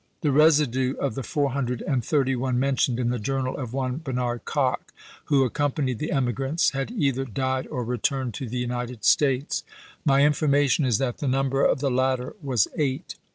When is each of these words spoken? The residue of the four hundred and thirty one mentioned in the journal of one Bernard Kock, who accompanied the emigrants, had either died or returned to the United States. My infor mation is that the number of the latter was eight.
The 0.21 0.31
residue 0.31 0.95
of 0.95 1.13
the 1.13 1.21
four 1.21 1.51
hundred 1.51 1.83
and 1.83 2.03
thirty 2.03 2.35
one 2.35 2.59
mentioned 2.59 2.99
in 2.99 3.11
the 3.11 3.19
journal 3.19 3.55
of 3.55 3.71
one 3.71 3.97
Bernard 4.03 4.45
Kock, 4.45 4.93
who 5.25 5.43
accompanied 5.43 5.99
the 5.99 6.11
emigrants, 6.11 6.71
had 6.71 6.89
either 6.89 7.23
died 7.23 7.67
or 7.67 7.83
returned 7.83 8.33
to 8.33 8.49
the 8.49 8.57
United 8.57 9.05
States. 9.05 9.63
My 10.03 10.21
infor 10.21 10.49
mation 10.49 10.87
is 10.87 10.97
that 10.97 11.19
the 11.19 11.27
number 11.27 11.63
of 11.63 11.81
the 11.81 11.91
latter 11.91 12.35
was 12.41 12.67
eight. 12.75 13.13